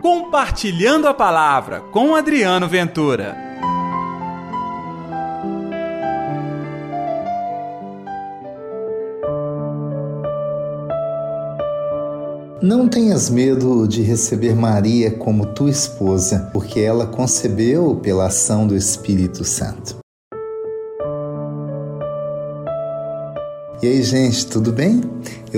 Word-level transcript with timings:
Compartilhando 0.00 1.08
a 1.08 1.14
Palavra 1.14 1.80
com 1.80 2.14
Adriano 2.14 2.68
Ventura. 2.68 3.36
Não 12.62 12.88
tenhas 12.88 13.28
medo 13.28 13.88
de 13.88 14.02
receber 14.02 14.54
Maria 14.54 15.10
como 15.10 15.46
tua 15.46 15.70
esposa, 15.70 16.50
porque 16.52 16.80
ela 16.80 17.06
concebeu 17.06 17.96
pela 17.96 18.26
ação 18.26 18.66
do 18.66 18.76
Espírito 18.76 19.44
Santo. 19.44 19.96
E 23.80 23.86
aí, 23.86 24.02
gente, 24.02 24.46
tudo 24.46 24.72
bem? 24.72 25.00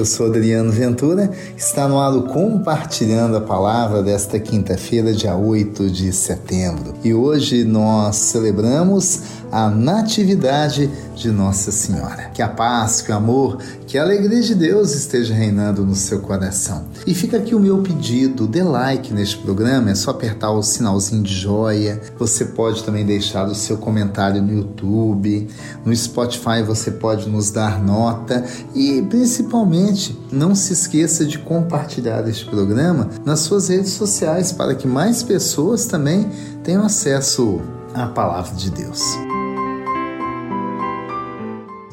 Eu 0.00 0.06
sou 0.06 0.28
Adriano 0.28 0.72
Ventura, 0.72 1.30
está 1.58 1.86
no 1.86 2.00
ar 2.00 2.10
Compartilhando 2.22 3.36
a 3.36 3.40
Palavra 3.42 4.02
desta 4.02 4.40
quinta-feira, 4.40 5.12
dia 5.12 5.36
8 5.36 5.90
de 5.90 6.10
setembro. 6.10 6.94
E 7.04 7.12
hoje 7.12 7.64
nós 7.64 8.16
celebramos 8.16 9.20
a 9.52 9.68
Natividade 9.68 10.90
de 11.14 11.30
Nossa 11.30 11.70
Senhora. 11.70 12.30
Que 12.32 12.40
a 12.40 12.48
paz, 12.48 13.02
que 13.02 13.12
o 13.12 13.14
amor, 13.14 13.58
que 13.86 13.98
a 13.98 14.02
alegria 14.02 14.40
de 14.40 14.54
Deus 14.54 14.94
esteja 14.94 15.34
reinando 15.34 15.84
no 15.84 15.94
seu 15.94 16.20
coração. 16.20 16.86
E 17.06 17.12
fica 17.12 17.36
aqui 17.36 17.54
o 17.54 17.60
meu 17.60 17.82
pedido: 17.82 18.46
dê 18.46 18.62
like 18.62 19.12
neste 19.12 19.36
programa, 19.38 19.90
é 19.90 19.94
só 19.94 20.12
apertar 20.12 20.50
o 20.52 20.62
sinalzinho 20.62 21.22
de 21.22 21.34
joia. 21.34 22.00
Você 22.18 22.46
pode 22.46 22.84
também 22.84 23.04
deixar 23.04 23.46
o 23.48 23.54
seu 23.54 23.76
comentário 23.76 24.40
no 24.40 24.52
YouTube, 24.52 25.48
no 25.84 25.94
Spotify 25.94 26.62
você 26.64 26.90
pode 26.90 27.28
nos 27.28 27.50
dar 27.50 27.82
nota 27.82 28.44
e 28.74 29.02
principalmente 29.02 29.89
não 30.30 30.54
se 30.54 30.72
esqueça 30.72 31.24
de 31.24 31.38
compartilhar 31.38 32.26
este 32.28 32.46
programa 32.46 33.08
nas 33.24 33.40
suas 33.40 33.68
redes 33.68 33.92
sociais 33.92 34.52
para 34.52 34.74
que 34.74 34.86
mais 34.86 35.22
pessoas 35.22 35.86
também 35.86 36.28
tenham 36.62 36.84
acesso 36.84 37.60
à 37.94 38.06
palavra 38.06 38.54
de 38.54 38.70
Deus. 38.70 39.02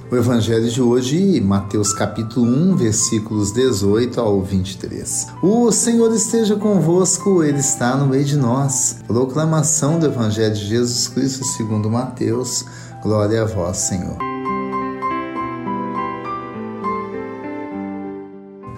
O 0.10 0.16
evangelho 0.16 0.70
de 0.70 0.82
hoje, 0.82 1.42
Mateus 1.42 1.92
capítulo 1.92 2.46
1, 2.46 2.78
versículos 2.78 3.52
18 3.52 4.22
ao 4.22 4.42
23. 4.42 5.28
O 5.44 5.70
Senhor 5.70 6.14
esteja 6.14 6.56
convosco, 6.56 7.44
ele 7.44 7.60
está 7.60 7.98
no 7.98 8.08
meio 8.08 8.24
de 8.24 8.38
nós. 8.38 9.00
Proclamação 9.06 10.00
do 10.00 10.06
evangelho 10.06 10.54
de 10.54 10.66
Jesus 10.66 11.10
Cristo 11.10 11.44
segundo 11.44 11.90
Mateus. 11.90 12.64
Glória 13.04 13.42
a 13.42 13.46
vós, 13.46 13.78
Senhor. 13.78 14.27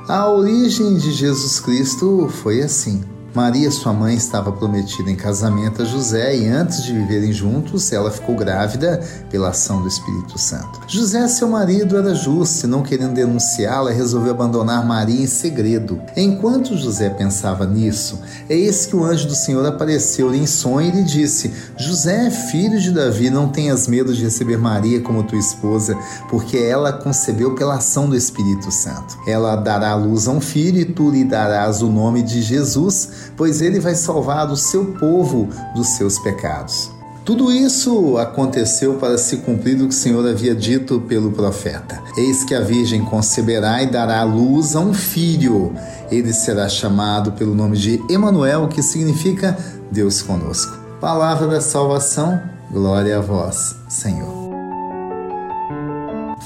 A 0.10 0.28
origem 0.28 0.96
de 0.96 1.12
Jesus 1.12 1.60
Cristo 1.60 2.28
foi 2.42 2.64
assim. 2.64 3.04
Maria, 3.34 3.70
sua 3.70 3.94
mãe, 3.94 4.16
estava 4.16 4.52
prometida 4.52 5.10
em 5.10 5.16
casamento 5.16 5.84
a 5.84 5.86
José 5.86 6.36
e 6.36 6.48
antes 6.48 6.84
de 6.84 6.94
viverem 6.94 7.32
juntos, 7.32 7.92
ela 7.92 8.10
ficou 8.10 8.36
grávida 8.36 9.00
pela 9.30 9.50
ação 9.50 9.82
do 9.82 9.88
Espírito 9.88 10.40
Santo. 10.40 10.82
José, 10.88 11.28
seu 11.28 11.48
marido, 11.48 11.96
era 11.96 12.16
justo 12.16 12.66
e, 12.66 12.68
não 12.68 12.82
querendo 12.82 13.14
denunciá-la, 13.14 13.92
resolveu 13.92 14.32
abandonar 14.32 14.86
Maria 14.86 15.22
em 15.22 15.28
segredo. 15.28 16.02
Enquanto 16.18 16.76
José 16.76 17.10
pensava 17.10 17.68
nisso, 17.68 18.20
eis 18.50 18.88
que 18.88 18.96
o 18.96 19.04
anjo 19.04 19.28
do 19.28 19.36
Senhor 19.36 19.66
apareceu 19.66 20.34
em 20.34 20.48
sonho 20.48 20.90
e 20.90 20.92
lhe 20.92 21.04
disse: 21.04 21.54
José, 21.78 22.32
filho 22.32 22.80
de 22.80 22.92
Davi, 22.92 23.30
não 23.30 23.50
tenhas 23.50 23.88
medo 23.88 24.14
de 24.14 24.24
receber 24.24 24.58
Maria 24.58 25.02
como 25.02 25.24
tua 25.24 25.38
esposa, 25.38 25.96
porque 26.30 26.58
ela 26.58 26.92
concebeu 26.92 27.54
pela 27.54 27.76
ação 27.76 28.10
do 28.10 28.16
Espírito 28.16 28.72
Santo. 28.72 29.18
Ela 29.28 29.56
dará 29.56 29.92
à 29.92 29.96
luz 29.96 30.28
a 30.28 30.32
um 30.32 30.42
filho 30.42 30.80
e 30.80 30.86
tu 30.86 31.12
lhe 31.12 31.24
darás 31.24 31.84
o 31.84 31.90
nome 31.90 32.24
de 32.24 32.42
Jesus 32.42 33.20
pois 33.40 33.62
ele 33.62 33.80
vai 33.80 33.96
salvar 33.96 34.52
o 34.52 34.58
seu 34.58 34.84
povo 35.00 35.48
dos 35.74 35.88
seus 35.96 36.20
pecados. 36.20 36.92
Tudo 37.24 37.50
isso 37.54 38.18
aconteceu 38.18 38.96
para 38.96 39.18
se 39.18 39.38
cumprir 39.38 39.76
o 39.78 39.88
que 39.88 39.94
o 39.94 39.98
Senhor 39.98 40.28
havia 40.28 40.54
dito 40.54 41.00
pelo 41.00 41.32
profeta. 41.32 42.02
Eis 42.18 42.44
que 42.44 42.54
a 42.54 42.60
Virgem 42.60 43.06
conceberá 43.06 43.82
e 43.82 43.88
dará 43.88 44.20
à 44.20 44.24
luz 44.24 44.76
a 44.76 44.82
um 44.82 44.94
filho. 44.94 45.74
Ele 46.12 46.34
será 46.34 46.68
chamado 46.68 47.32
pelo 47.32 47.56
nome 47.56 47.78
de 47.78 48.04
Emanuel, 48.10 48.68
que 48.68 48.84
significa 48.84 49.58
Deus 49.90 50.22
conosco. 50.22 50.78
Palavra 51.00 51.48
da 51.48 51.62
salvação, 51.62 52.42
glória 52.70 53.20
a 53.20 53.22
vós, 53.22 53.74
Senhor. 53.88 54.50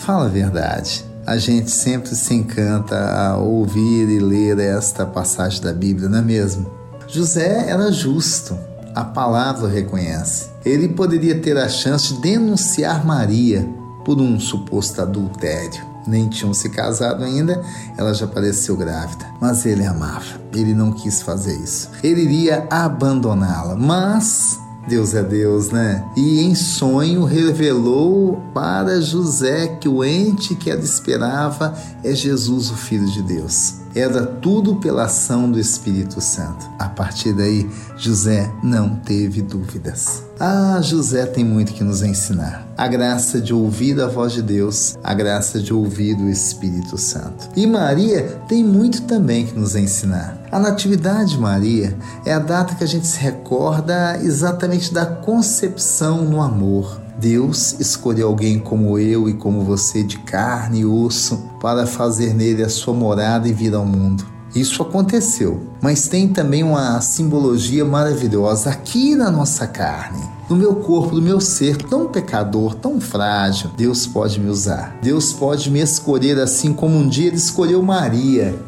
Fala 0.06 0.25
a 0.25 0.29
verdade 0.29 1.12
a 1.25 1.38
gente 1.38 1.72
sempre 1.72 2.13
se 2.16 2.34
encanta 2.34 2.97
a 2.97 3.38
ouvir 3.38 4.09
e 4.09 4.19
ler 4.19 4.59
esta 4.59 5.06
passagem 5.06 5.62
da 5.62 5.72
Bíblia, 5.72 6.09
não 6.09 6.19
é 6.19 6.22
mesmo? 6.22 6.82
José 7.13 7.69
era 7.69 7.91
justo, 7.91 8.57
a 8.96 9.03
palavra 9.03 9.68
reconhece. 9.68 10.47
Ele 10.66 10.88
poderia 10.90 11.40
ter 11.40 11.56
a 11.56 11.69
chance 11.69 12.16
de 12.16 12.22
denunciar 12.22 13.06
Maria 13.06 13.69
por 14.03 14.19
um 14.19 14.40
suposto 14.40 15.00
adultério. 15.00 15.85
Nem 16.07 16.28
tinham 16.28 16.56
se 16.56 16.69
casado 16.69 17.23
ainda, 17.23 17.62
ela 18.00 18.16
já 18.16 18.25
pareceu 18.25 18.75
grávida. 18.75 19.28
Mas 19.40 19.63
ele 19.63 19.85
amava, 19.85 20.41
ele 20.52 20.73
não 20.73 20.91
quis 20.91 21.22
fazer 21.22 21.56
isso. 21.56 21.91
Ele 22.03 22.23
iria 22.23 22.66
abandoná-la, 22.72 23.75
mas 23.75 24.57
Deus 24.88 25.13
é 25.13 25.22
Deus, 25.22 25.69
né? 25.69 26.03
E 26.18 26.41
em 26.41 26.56
sonho 26.56 27.25
revelou 27.25 28.41
para 28.56 29.00
José 29.00 29.68
que 29.79 29.88
o 29.88 30.03
ente 30.03 30.56
que 30.56 30.72
ela 30.72 30.81
esperava 30.81 31.78
é 32.03 32.16
Jesus, 32.16 32.72
o 32.72 32.75
Filho 32.75 33.06
de 33.06 33.22
Deus. 33.22 33.82
Era 33.95 34.25
tudo 34.25 34.77
pela 34.77 35.03
ação 35.03 35.51
do 35.51 35.59
Espírito 35.59 36.19
Santo. 36.19 36.67
A 36.79 36.89
partir 36.89 37.33
daí, 37.33 37.69
José 37.95 38.51
não 38.63 38.95
teve 38.95 39.41
dúvidas. 39.41 40.23
Ah, 40.39 40.79
José 40.81 41.25
tem 41.27 41.45
muito 41.45 41.73
que 41.73 41.83
nos 41.83 42.01
ensinar. 42.01 42.67
A 42.75 42.87
graça 42.87 43.39
de 43.39 43.53
ouvir 43.53 44.01
a 44.01 44.07
voz 44.07 44.33
de 44.33 44.41
Deus, 44.41 44.97
a 45.03 45.13
graça 45.13 45.59
de 45.59 45.71
ouvir 45.71 46.17
o 46.17 46.29
Espírito 46.29 46.97
Santo. 46.97 47.49
E 47.55 47.67
Maria 47.67 48.41
tem 48.47 48.63
muito 48.63 49.03
também 49.03 49.45
que 49.45 49.57
nos 49.57 49.75
ensinar. 49.75 50.41
A 50.51 50.59
Natividade 50.59 51.31
de 51.31 51.37
Maria 51.37 51.95
é 52.25 52.33
a 52.33 52.39
data 52.39 52.73
que 52.75 52.83
a 52.83 52.87
gente 52.87 53.05
se 53.05 53.19
recorda 53.19 54.17
exatamente 54.23 54.93
da 54.93 55.05
concepção 55.05 56.25
no 56.25 56.41
amor 56.41 57.03
Deus 57.18 57.79
escolheu 57.79 58.28
alguém 58.28 58.59
como 58.59 58.97
eu 58.97 59.29
e 59.29 59.34
como 59.34 59.62
você, 59.62 60.03
de 60.03 60.18
carne 60.19 60.79
e 60.79 60.85
osso, 60.85 61.38
para 61.62 61.85
fazer 61.85 62.34
nele 62.34 62.63
a 62.63 62.69
sua 62.69 62.94
morada 62.94 63.47
e 63.47 63.53
vir 63.53 63.74
ao 63.74 63.85
mundo. 63.85 64.25
Isso 64.56 64.84
aconteceu, 64.84 65.62
mas 65.81 66.07
tem 66.07 66.28
também 66.28 66.63
uma 66.63 67.02
simbologia 67.02 67.84
maravilhosa 67.84 68.69
aqui 68.69 69.16
na 69.16 69.31
nossa 69.31 69.66
carne. 69.66 70.22
No 70.47 70.56
meu 70.56 70.75
corpo, 70.75 71.16
no 71.16 71.22
meu 71.22 71.41
ser 71.41 71.78
tão 71.78 72.07
pecador, 72.07 72.75
tão 72.75 73.02
frágil, 73.02 73.72
Deus 73.75 74.06
pode 74.06 74.40
me 74.40 74.50
usar. 74.50 74.96
Deus 75.02 75.34
pode 75.34 75.72
me 75.72 75.79
escolher 75.79 76.38
assim 76.38 76.72
como 76.72 76.96
um 76.96 77.07
dia 77.07 77.28
Ele 77.28 77.38
escolheu 77.38 77.81
Maria 77.81 78.59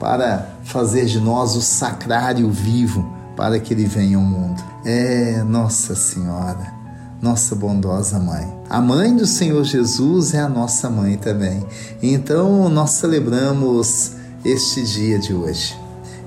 para 0.00 0.56
fazer 0.64 1.04
de 1.04 1.20
nós 1.20 1.54
o 1.54 1.60
sacrário 1.60 2.50
vivo 2.50 3.08
para 3.36 3.60
que 3.60 3.72
Ele 3.72 3.84
venha 3.84 4.16
ao 4.16 4.24
mundo. 4.24 4.60
É, 4.84 5.44
Nossa 5.44 5.94
Senhora 5.94 6.77
nossa 7.20 7.54
bondosa 7.54 8.18
mãe. 8.18 8.46
A 8.68 8.80
mãe 8.80 9.14
do 9.14 9.26
Senhor 9.26 9.64
Jesus 9.64 10.34
é 10.34 10.40
a 10.40 10.48
nossa 10.48 10.88
mãe 10.88 11.16
também. 11.16 11.64
Então 12.02 12.68
nós 12.68 12.90
celebramos 12.90 14.12
este 14.44 14.82
dia 14.82 15.18
de 15.18 15.34
hoje. 15.34 15.76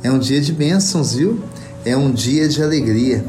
É 0.03 0.11
um 0.11 0.19
dia 0.19 0.41
de 0.41 0.51
bênçãos, 0.51 1.13
viu? 1.13 1.41
É 1.85 1.95
um 1.95 2.11
dia 2.11 2.47
de 2.47 2.61
alegria. 2.61 3.23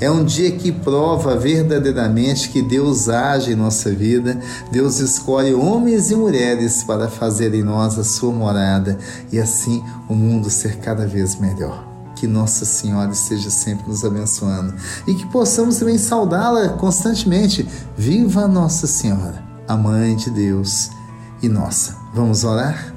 É 0.00 0.10
um 0.10 0.24
dia 0.24 0.50
que 0.50 0.72
prova 0.72 1.36
verdadeiramente 1.36 2.48
que 2.48 2.60
Deus 2.60 3.08
age 3.08 3.52
em 3.52 3.56
nossa 3.56 3.90
vida. 3.90 4.38
Deus 4.72 4.98
escolhe 4.98 5.54
homens 5.54 6.10
e 6.10 6.16
mulheres 6.16 6.82
para 6.82 7.08
fazer 7.08 7.54
em 7.54 7.62
nós 7.62 7.98
a 7.98 8.04
sua 8.04 8.32
morada 8.32 8.98
e 9.30 9.38
assim 9.38 9.82
o 10.08 10.14
mundo 10.14 10.50
ser 10.50 10.78
cada 10.78 11.06
vez 11.06 11.38
melhor 11.38 11.93
que 12.24 12.26
Nossa 12.26 12.64
Senhora 12.64 13.12
esteja 13.12 13.50
sempre 13.50 13.86
nos 13.86 14.02
abençoando 14.02 14.74
e 15.06 15.12
que 15.12 15.26
possamos 15.26 15.76
também 15.76 15.98
saudá-la 15.98 16.70
constantemente. 16.70 17.68
Viva 17.98 18.48
Nossa 18.48 18.86
Senhora, 18.86 19.44
a 19.68 19.76
Mãe 19.76 20.16
de 20.16 20.30
Deus 20.30 20.88
e 21.42 21.48
nossa. 21.50 21.94
Vamos 22.14 22.42
orar? 22.42 22.94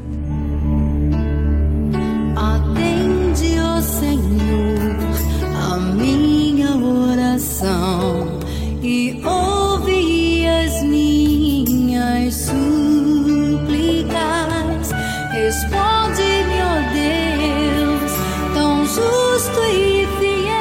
Justo 19.37 19.59
e 19.71 20.07
fiel. 20.17 20.57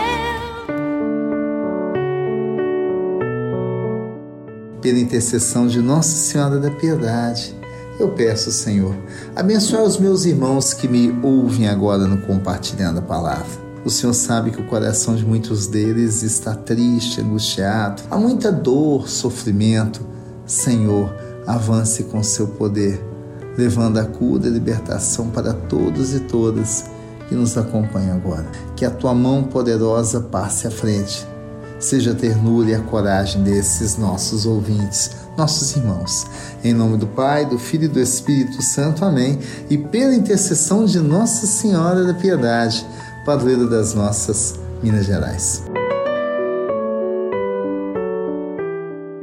Pela 4.83 4.99
intercessão 4.99 5.67
de 5.67 5.81
Nossa 5.81 6.15
Senhora 6.15 6.59
da 6.59 6.71
Piedade, 6.71 7.57
eu 7.99 8.11
peço, 8.11 8.53
Senhor, 8.53 8.95
abençoe 9.35 9.81
os 9.81 9.99
meus 9.99 10.27
irmãos 10.27 10.75
que 10.75 10.87
me 10.87 11.11
ouvem 11.23 11.69
agora 11.69 12.07
no 12.07 12.21
Compartilhando 12.27 12.99
a 12.99 13.03
Palavra. 13.03 13.65
O 13.83 13.89
Senhor 13.89 14.13
sabe 14.13 14.51
que 14.51 14.61
o 14.61 14.67
coração 14.67 15.17
de 15.17 15.25
muitos 15.25 15.67
deles 15.67 16.23
está 16.23 16.55
triste, 16.55 17.23
angustiado, 17.23 18.03
há 18.11 18.19
muita 18.19 18.53
dor, 18.53 19.09
sofrimento. 19.09 20.07
Senhor, 20.45 21.15
avance 21.47 22.05
com 22.05 22.23
seu 22.23 22.49
poder, 22.49 23.03
levando 23.57 23.97
a 23.97 24.05
cura 24.05 24.47
e 24.47 24.51
libertação 24.51 25.31
para 25.31 25.55
todos 25.55 26.13
e 26.13 26.21
todas 26.21 26.85
que 27.29 27.35
nos 27.35 27.57
acompanham 27.57 28.17
agora. 28.17 28.47
Que 28.75 28.85
a 28.85 28.91
tua 28.91 29.15
mão 29.15 29.43
poderosa 29.43 30.21
passe 30.21 30.67
à 30.67 30.71
frente. 30.71 31.27
Seja 31.79 32.13
a 32.13 32.15
ternura 32.15 32.71
e 32.71 32.75
a 32.75 32.81
coragem 32.81 33.43
desses 33.43 33.99
nossos 33.99 34.47
ouvintes, 34.47 35.11
nossos 35.37 35.77
irmãos. 35.77 36.27
Em 36.65 36.73
nome 36.73 36.97
do 36.97 37.07
Pai, 37.07 37.45
do 37.45 37.59
Filho 37.59 37.85
e 37.85 37.89
do 37.89 38.01
Espírito 38.01 38.63
Santo. 38.63 39.05
Amém. 39.05 39.39
E 39.69 39.77
pela 39.77 40.15
intercessão 40.15 40.87
de 40.87 40.99
Nossa 40.99 41.47
Senhora 41.47 42.05
da 42.05 42.15
Piedade, 42.15 42.87
padroeira 43.27 43.67
das 43.67 43.93
nossas 43.93 44.55
Minas 44.83 45.05
Gerais. 45.05 45.63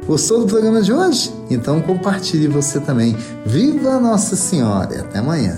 Gostou 0.05 0.41
do 0.41 0.45
programa 0.45 0.81
de 0.81 0.93
hoje? 0.93 1.33
Então 1.49 1.81
compartilhe 1.81 2.47
você 2.47 2.79
também. 2.79 3.17
Viva 3.45 3.99
Nossa 3.99 4.35
Senhora 4.35 4.99
até 4.99 5.19
amanhã. 5.19 5.57